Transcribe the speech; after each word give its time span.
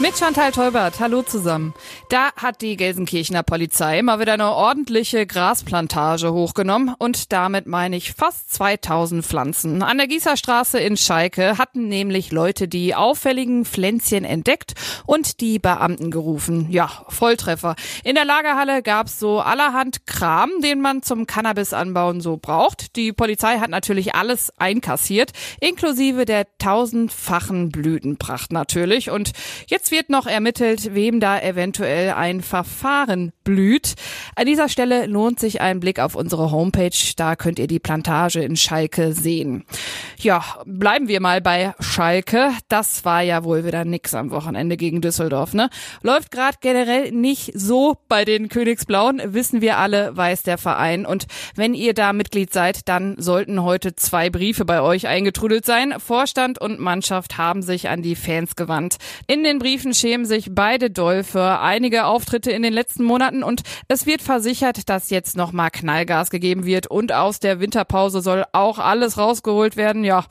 Mit 0.00 0.16
Chantal 0.16 0.52
Teubert, 0.52 1.00
hallo 1.00 1.22
zusammen. 1.22 1.74
Da 2.08 2.30
hat 2.36 2.62
die 2.62 2.76
Gelsenkirchener 2.76 3.42
Polizei 3.42 4.00
mal 4.00 4.20
wieder 4.20 4.34
eine 4.34 4.52
ordentliche 4.52 5.26
Grasplantage 5.26 6.32
hochgenommen 6.32 6.94
und 6.98 7.32
damit 7.32 7.66
meine 7.66 7.96
ich 7.96 8.12
fast 8.12 8.54
2000 8.54 9.26
Pflanzen. 9.26 9.82
An 9.82 9.98
der 9.98 10.06
Gießerstraße 10.06 10.78
in 10.78 10.96
Schalke 10.96 11.58
hatten 11.58 11.88
nämlich 11.88 12.30
Leute 12.30 12.68
die 12.68 12.94
auffälligen 12.94 13.64
Pflänzchen 13.64 14.24
entdeckt 14.24 14.74
und 15.04 15.40
die 15.40 15.58
Beamten 15.58 16.12
gerufen. 16.12 16.68
Ja, 16.70 17.04
Volltreffer. 17.08 17.74
In 18.04 18.14
der 18.14 18.24
Lagerhalle 18.24 18.84
gab's 18.84 19.18
so 19.18 19.40
allerhand 19.40 20.06
Kram, 20.06 20.50
den 20.62 20.80
man 20.80 21.02
zum 21.02 21.26
Cannabisanbauen 21.26 22.20
so 22.20 22.36
braucht. 22.36 22.94
Die 22.94 23.12
Polizei 23.12 23.58
hat 23.58 23.70
natürlich 23.70 24.14
alles 24.14 24.52
einkassiert, 24.58 25.32
inklusive 25.60 26.24
der 26.24 26.46
tausendfachen 26.58 27.70
Blütenpracht 27.70 28.52
natürlich. 28.52 29.10
Und 29.10 29.32
jetzt 29.66 29.87
Jetzt 29.88 29.96
wird 29.96 30.10
noch 30.10 30.26
ermittelt, 30.26 30.94
wem 30.94 31.18
da 31.18 31.40
eventuell 31.40 32.10
ein 32.10 32.42
Verfahren 32.42 33.32
blüht. 33.42 33.94
An 34.36 34.44
dieser 34.44 34.68
Stelle 34.68 35.06
lohnt 35.06 35.40
sich 35.40 35.62
ein 35.62 35.80
Blick 35.80 35.98
auf 35.98 36.14
unsere 36.14 36.50
Homepage. 36.50 36.90
Da 37.16 37.36
könnt 37.36 37.58
ihr 37.58 37.68
die 37.68 37.78
Plantage 37.78 38.40
in 38.40 38.54
Schalke 38.54 39.14
sehen. 39.14 39.64
Ja, 40.18 40.44
bleiben 40.66 41.08
wir 41.08 41.20
mal 41.20 41.40
bei 41.40 41.72
Schalke. 41.80 42.50
Das 42.68 43.06
war 43.06 43.22
ja 43.22 43.44
wohl 43.44 43.64
wieder 43.64 43.86
nix 43.86 44.12
am 44.12 44.30
Wochenende 44.30 44.76
gegen 44.76 45.00
Düsseldorf, 45.00 45.54
ne? 45.54 45.70
Läuft 46.02 46.32
gerade 46.32 46.58
generell 46.60 47.10
nicht 47.12 47.52
so 47.54 47.96
bei 48.08 48.26
den 48.26 48.50
Königsblauen, 48.50 49.22
wissen 49.24 49.62
wir 49.62 49.78
alle, 49.78 50.14
weiß 50.14 50.42
der 50.42 50.58
Verein. 50.58 51.06
Und 51.06 51.28
wenn 51.54 51.72
ihr 51.72 51.94
da 51.94 52.12
Mitglied 52.12 52.52
seid, 52.52 52.88
dann 52.90 53.14
sollten 53.16 53.62
heute 53.62 53.96
zwei 53.96 54.28
Briefe 54.28 54.66
bei 54.66 54.82
euch 54.82 55.06
eingetrudelt 55.06 55.64
sein. 55.64 55.94
Vorstand 55.96 56.60
und 56.60 56.78
Mannschaft 56.78 57.38
haben 57.38 57.62
sich 57.62 57.88
an 57.88 58.02
die 58.02 58.16
Fans 58.16 58.54
gewandt. 58.54 58.96
In 59.26 59.44
den 59.44 59.58
Briefen 59.58 59.77
Briefen 59.78 59.94
schämen 59.94 60.26
sich 60.26 60.48
beide 60.50 60.90
für 61.22 61.60
einige 61.60 62.06
Auftritte 62.06 62.50
in 62.50 62.64
den 62.64 62.72
letzten 62.72 63.04
Monaten 63.04 63.44
und 63.44 63.62
es 63.86 64.06
wird 64.06 64.22
versichert, 64.22 64.88
dass 64.88 65.08
jetzt 65.08 65.36
nochmal 65.36 65.70
Knallgas 65.70 66.30
gegeben 66.30 66.66
wird 66.66 66.88
und 66.88 67.12
aus 67.12 67.38
der 67.38 67.60
Winterpause 67.60 68.20
soll 68.20 68.44
auch 68.50 68.80
alles 68.80 69.18
rausgeholt 69.18 69.76
werden. 69.76 70.02
Ja, 70.02 70.24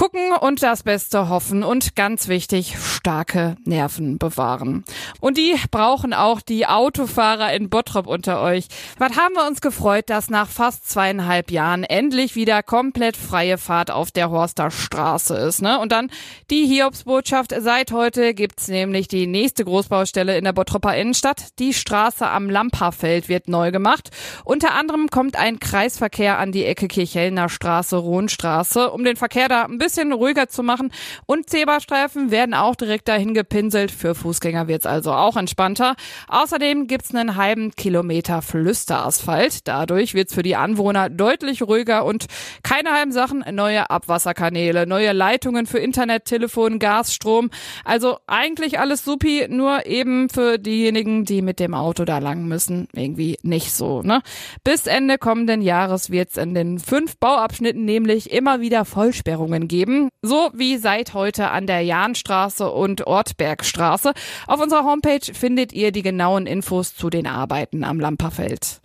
Gucken 0.00 0.32
und 0.32 0.62
das 0.62 0.82
Beste 0.82 1.28
hoffen 1.28 1.62
und 1.62 1.94
ganz 1.94 2.26
wichtig, 2.26 2.74
starke 2.78 3.56
Nerven 3.66 4.16
bewahren. 4.16 4.82
Und 5.20 5.36
die 5.36 5.54
brauchen 5.70 6.14
auch 6.14 6.40
die 6.40 6.66
Autofahrer 6.66 7.52
in 7.52 7.68
Bottrop 7.68 8.06
unter 8.06 8.40
euch. 8.40 8.68
Was 8.96 9.18
haben 9.18 9.34
wir 9.34 9.46
uns 9.46 9.60
gefreut, 9.60 10.08
dass 10.08 10.30
nach 10.30 10.48
fast 10.48 10.88
zweieinhalb 10.88 11.50
Jahren 11.50 11.84
endlich 11.84 12.34
wieder 12.34 12.62
komplett 12.62 13.14
freie 13.14 13.58
Fahrt 13.58 13.90
auf 13.90 14.10
der 14.10 14.30
Horster 14.30 14.70
Straße 14.70 15.36
ist, 15.36 15.60
ne? 15.60 15.78
Und 15.78 15.92
dann 15.92 16.10
die 16.50 16.64
Hiobsbotschaft. 16.64 17.52
Seit 17.58 17.92
heute 17.92 18.32
gibt's 18.32 18.68
nämlich 18.68 19.06
die 19.06 19.26
nächste 19.26 19.66
Großbaustelle 19.66 20.38
in 20.38 20.44
der 20.44 20.54
Bottropper 20.54 20.96
Innenstadt. 20.96 21.58
Die 21.58 21.74
Straße 21.74 22.26
am 22.26 22.48
Lamperfeld 22.48 23.28
wird 23.28 23.48
neu 23.48 23.70
gemacht. 23.70 24.08
Unter 24.46 24.72
anderem 24.72 25.08
kommt 25.10 25.36
ein 25.36 25.60
Kreisverkehr 25.60 26.38
an 26.38 26.52
die 26.52 26.64
Ecke 26.64 26.88
Kirchhellner 26.88 27.50
Straße, 27.50 27.98
Rohnstraße, 27.98 28.90
um 28.90 29.04
den 29.04 29.16
Verkehr 29.16 29.50
da 29.50 29.64
ein 29.64 29.76
bisschen 29.76 29.89
bisschen 29.90 30.12
ruhiger 30.12 30.48
zu 30.48 30.62
machen. 30.62 30.92
Und 31.26 31.50
Zebrastreifen 31.50 32.30
werden 32.30 32.54
auch 32.54 32.76
direkt 32.76 33.08
dahin 33.08 33.34
gepinselt. 33.34 33.90
Für 33.90 34.14
Fußgänger 34.14 34.68
wird's 34.68 34.86
also 34.86 35.12
auch 35.12 35.36
entspannter. 35.36 35.96
Außerdem 36.28 36.86
gibt's 36.86 37.12
einen 37.12 37.34
halben 37.34 37.72
Kilometer 37.72 38.40
Flüsterasphalt. 38.40 39.66
Dadurch 39.66 40.14
wird's 40.14 40.34
für 40.34 40.44
die 40.44 40.54
Anwohner 40.54 41.10
deutlich 41.10 41.62
ruhiger 41.62 42.04
und 42.04 42.26
keine 42.62 42.92
halben 42.92 43.10
Sachen. 43.10 43.44
Neue 43.52 43.90
Abwasserkanäle, 43.90 44.86
neue 44.86 45.12
Leitungen 45.12 45.66
für 45.66 45.78
Internet, 45.78 46.26
Telefon, 46.26 46.78
Gas, 46.78 47.12
Strom. 47.12 47.50
Also 47.84 48.18
eigentlich 48.28 48.78
alles 48.78 49.04
supi, 49.04 49.48
nur 49.48 49.86
eben 49.86 50.28
für 50.28 50.58
diejenigen, 50.58 51.24
die 51.24 51.42
mit 51.42 51.58
dem 51.58 51.74
Auto 51.74 52.04
da 52.04 52.18
lang 52.18 52.46
müssen, 52.46 52.86
irgendwie 52.92 53.38
nicht 53.42 53.72
so. 53.72 54.02
Ne? 54.02 54.22
Bis 54.62 54.86
Ende 54.86 55.18
kommenden 55.18 55.62
Jahres 55.62 56.10
wird's 56.10 56.36
in 56.36 56.54
den 56.54 56.78
fünf 56.78 57.16
Bauabschnitten 57.16 57.84
nämlich 57.84 58.30
immer 58.30 58.60
wieder 58.60 58.84
Vollsperrungen 58.84 59.66
geben, 59.66 59.79
so 60.22 60.50
wie 60.52 60.76
seit 60.76 61.14
heute 61.14 61.50
an 61.50 61.66
der 61.66 61.80
Jahnstraße 61.80 62.70
und 62.70 63.06
Ortbergstraße. 63.06 64.12
Auf 64.46 64.60
unserer 64.60 64.84
Homepage 64.84 65.32
findet 65.32 65.72
ihr 65.72 65.92
die 65.92 66.02
genauen 66.02 66.46
Infos 66.46 66.94
zu 66.94 67.10
den 67.10 67.26
Arbeiten 67.26 67.84
am 67.84 68.00
Lamperfeld. 68.00 68.80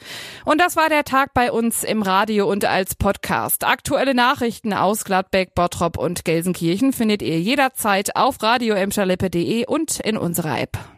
Und 0.46 0.62
das 0.62 0.76
war 0.76 0.90
der 0.90 1.04
Tag 1.04 1.34
bei 1.34 1.52
uns 1.52 1.84
im 1.84 2.02
Radio 2.02 2.50
und 2.50 2.66
als 2.66 2.96
Podcast. 2.96 3.66
Aktuelle 3.66 4.14
Nachrichten 4.14 4.74
aus 4.74 5.04
Gladbeck, 5.06 5.56
Bottrop 5.56 5.98
und 5.98 6.26
Gelsenkirchen 6.26 6.94
findet 6.94 7.22
ihr 7.22 7.40
jederzeit 7.40 8.16
auf 8.16 8.42
radio 8.42 8.76
und 9.68 10.00
in 10.00 10.18
unserer 10.18 10.60
App. 10.60 10.95